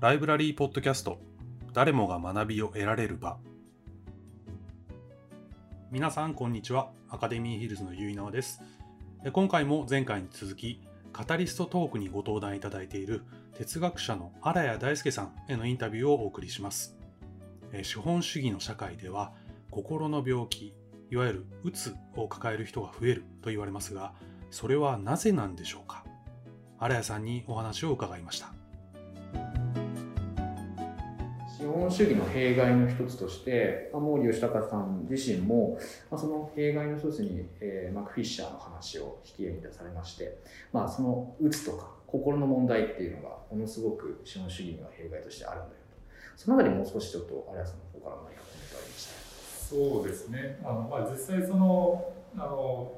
[0.00, 1.18] ライブラリーポッドキャスト。
[1.72, 3.36] 誰もが学びを得られる場。
[5.90, 6.90] 皆さんこんにちは。
[7.10, 8.62] アカデミーヒルズのゆいなおです。
[9.32, 10.80] 今回も前回に続き
[11.12, 13.24] カタリストトークにご登壇いただいている
[13.56, 16.96] 哲学者の荒谷大輔さんへのインタビューをお送りします。
[17.82, 19.32] 資本主義の社会では
[19.72, 20.74] 心の病気
[21.10, 24.12] いわゆるうつを抱える人が増えると言われますが
[24.52, 26.04] それはなぜなんでしょうか？
[26.78, 28.52] 荒谷さんにお話を伺いました。
[31.68, 35.78] 本主義の弊害の一つとして毛利義隆さん自身も、
[36.10, 40.38] まあ、その弊害の一つに、えー、マクフィッシャーの話を引き合いに出されまして、
[40.72, 45.96] まあ、そのうつとか心の問題っていうのがものすごく資本主義には弊害としてあるんだよと。
[46.36, 49.12] そのあたりもう少しちょっと荒谷さんの方から何かコメントありました？
[49.68, 50.58] そうですね。
[50.64, 52.92] あの、まあ、実際そのあの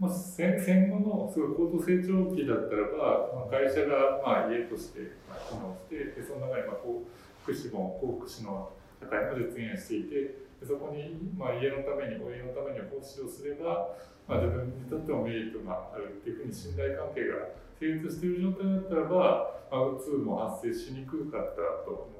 [0.00, 5.00] まあ、戦戦後のすごい高度成長期だったらば、まあ、会社がまあ家として
[5.48, 7.08] 機能してでその中にまあこう
[7.46, 13.94] 福祉も幸福祉の社会も実現していてそこにまあ家のために親のために奉仕をすれば、
[14.26, 22.15] まあ、自分にとってもメリットがあるっていうふうに信頼関係が成立している状態だったらば、まあ、うつも発生しにくかったと思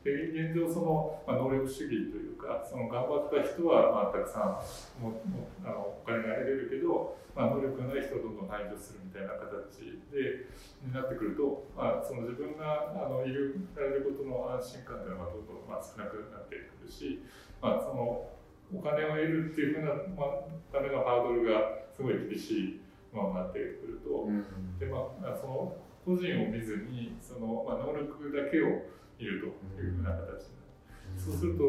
[0.00, 4.56] で現状その、まあ、能力主義というかその頑張った人は、まあ、たくさ
[4.96, 10.48] んももあのお金が得れるけど、まあ、能力がない人をどんどん排除するみたいな形で
[10.80, 17.20] になってくると、まあ、その自分があのいるられることの安心感というのがどんどん、まあ、少なくなってくるし、
[17.60, 18.24] まあ、その
[18.72, 22.80] お金を得るっていうふうな、まあ、ためのハードルがすごい厳しい
[23.12, 28.88] ままになってくると、うん、でまあ、その個人を見ずにその、まあ、能力だけを
[29.24, 31.64] いるというふうな形になる、そうすると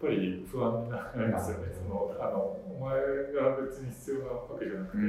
[0.00, 3.00] やっぱり不安になりますよね、そのあのお前
[3.32, 5.02] が別に必要なわけじゃなくて、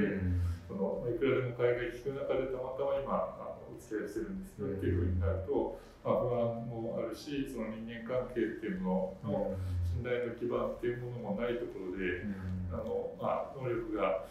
[0.67, 12.23] そのいくらでも海外聞く中でたまたま今あのお付き合いしてるんですよっていうふうになると、まあ、不安もあるしその人間関係っていうのの信頼の基盤っていうものもないところで、
[12.71, 14.23] あのまあ、能力が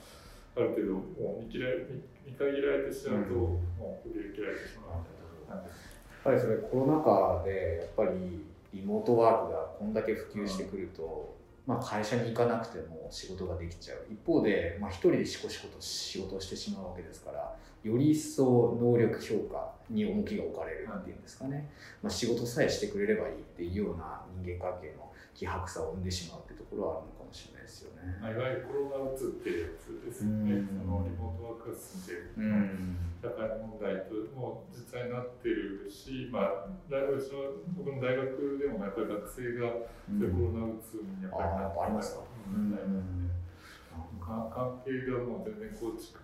[0.57, 1.85] ある程度もう見切られ
[2.25, 5.05] 見限られてしまうと、もう振り切られてしまう。
[5.05, 5.13] み
[5.47, 5.69] たいな。
[6.27, 8.45] ぱりそれコロナ禍でやっぱり
[8.75, 11.35] リモートワークがこんだけ普及してくると、
[11.67, 13.99] まあ、会社に行かなくても仕事ができちゃう。
[14.11, 21.71] 一方で、まあ、一人でしこしこと仕事をしてしまうわけですからより一層能力評価に重きが置かれるっていうんですかね、
[22.03, 28.17] まあ、仕事さえしてくれればいいっていうような人間関係の希薄さを生んでしまうっていうところはあるのかもしれないですよね。
[28.25, 32.33] まあ、いわゆるコロナうつっていうやつですよね、そのリモートワークが進んでる、
[33.21, 37.21] 社会問題とも実際になってるし、まあ、大学
[37.77, 43.29] 僕の大学でもやっぱり学生がコロナうつにやっぱりなってありますか、うん。
[44.25, 46.17] 関係がもう全然構築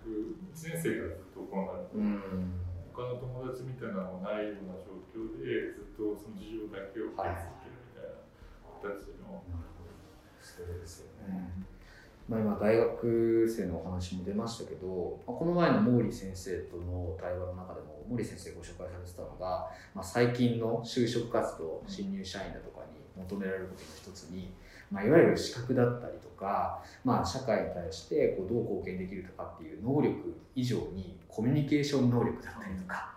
[0.56, 2.58] 1年生からずっとコロナで、うん、
[2.90, 7.61] 他の友達みたいなのもないような状況でずっとその授業だけを受け続けるみたいな
[8.82, 9.42] 形の。
[10.42, 11.62] そうですよね。
[12.28, 22.80] まあ、今大学生のお話も出ましたけど、ま、この前の毛利先生との対話の中でも毛利先生ご紹介されてたのが、まあ、最近の就職活動新入社員だとか
[23.16, 24.52] に求められることの一つに、
[24.90, 33.14] まあ、いわゆる資格だったりとか、まあ、社会に対してこうどう貢献できるとかっていう能力以上にコミュニケーション能力だったりとか、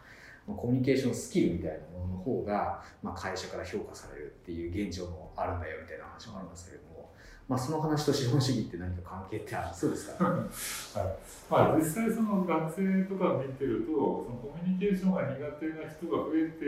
[0.53, 7.09] コミュニケーションスキルみたいなものの方が、まあ、会社から評価されるっていう現状もあるんだよみたいな話もありますけれども、
[7.47, 10.45] まあ、その話と資本主義って何か関係ってありそうですか、 はい。
[11.49, 16.65] まあ、実際その学生とか見てるとそのコミュニケーションが苦手な人が増えて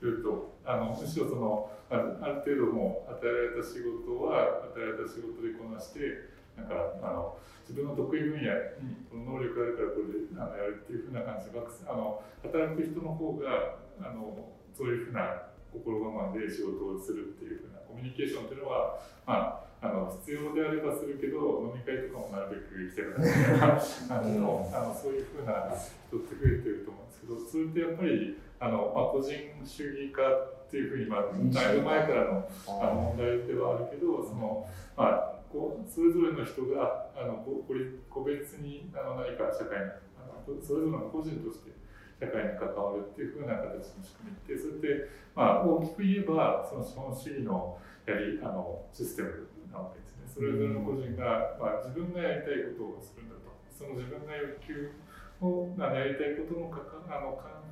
[0.00, 2.14] るとあのむしろそのある
[2.44, 8.50] 程度も与えられた仕事は与えられた仕事でこなしてなんかあの自分の得意分野
[8.82, 25.68] にこの能力があるからこれであのやるっていうふうな感じであの働く人の方があのそういうふうな心構えで仕事をするっていうふうなコミュニケーションっていうのは、まあ、あの必要であればするけど飲み会とかもなるべく行きたくないみたいな感じのあのそういうふうな
[26.08, 32.48] 人って増えてると思うんですけどそれってやっぱりあの、まあ、個人主義化っていうふうに、まあ、だいぶ前からの
[32.80, 34.64] あの問題ではあるけどその、
[34.96, 37.64] まあこうそれぞれの人があのこ
[38.10, 39.90] 個別にあの何か社会に
[40.20, 41.72] あのそれぞれの個人として
[42.20, 54.92] 社会に関わるっていうふうな形の仕組みってそれってまあ大きく言えばその資本主義のやりあのシステムなわけですねそれぞれの個人が、まあ、自分がやりたいことをするんだとその自分が欲求
[55.40, 57.62] を、まあ、やりたいことのかかあのか、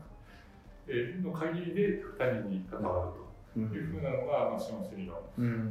[0.86, 5.18] えの限りで他人に関わるというふうなのが、まあ、資本主義の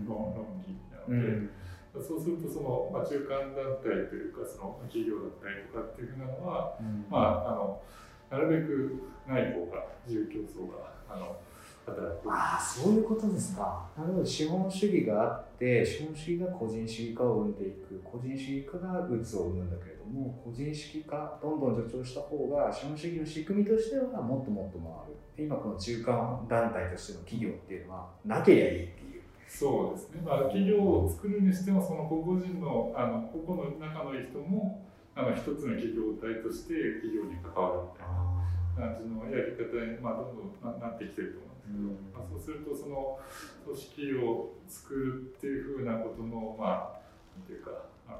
[0.04, 1.75] 論議なので。
[2.02, 7.82] そうするとその、まあ、中間団体というかその企業だったりとかっていうふうなのは、うん、まああの
[8.30, 11.38] 何なるべくない方が自由競争があの
[11.86, 12.32] 働く。
[12.32, 13.88] ああそういうことですか。
[13.98, 14.26] なるほど。
[14.26, 18.02] 資本主義があって資本主義が個人主義化を生んでいく。
[18.04, 25.16] 個人主義化がうつを生むんだけれども個人主義化どんどん助長した方が資本主義の仕組みとしてはもっともっと回る。
[25.38, 29.15] 今この中間団体としての企業っていうのはなければいいっていう
[29.48, 34.84] そうですね、まあ、企業を作るにしてもその個々人のあの個々の仲のいい人も
[35.16, 43.20] あの一つの企業体として企業に関わるみたいな感じのやり方に、まあ、どんどんななってきてると思うんですけど、まあ、そうするとその
[43.64, 47.06] 組織を作るっていうふうなことのまあ
[47.48, 47.72] ていうか
[48.08, 48.18] あの、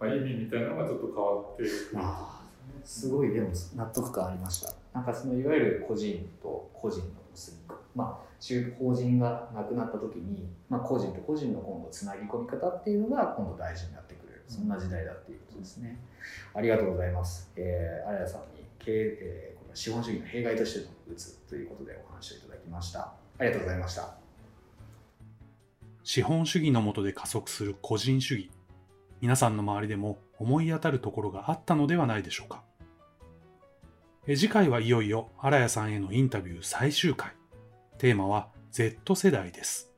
[0.00, 1.66] まあ、意味みたいなのがちょっと変わってく。
[1.66, 1.70] る
[2.84, 4.72] すごいでも納得感ありました。
[4.94, 14.30] なんかそのいわゆる個人と個人の結びまあ中法人がなくなった時に、まあ、個人と個人の今度つなぎ込み方っていうのが今度大事になってくる。
[14.50, 15.96] そんな時代だっていうことですね、
[16.54, 23.00] ありがとうございます、えー、荒谷さんに経営、えー、この資本主義の弊害としての打つということでお話をいただきました。
[23.38, 24.16] ありがとうございました。
[26.02, 28.50] 資本主義の下で加速する個人主義。
[29.20, 32.64] 皆さんの周りでも思い当たるところがあったのではないでしょうか。
[34.26, 37.39] え次回はいよいよ荒谷さんへのインタビュー最終回。
[38.00, 39.92] テーマは Z 世代です。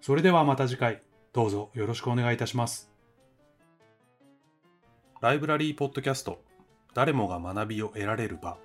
[0.00, 1.02] それではまた次回。
[1.32, 2.92] どうぞよろしくお願いいたします。
[5.20, 6.44] ライブラリーポッドキャスト。
[6.94, 8.56] 誰もが学びを得られる場。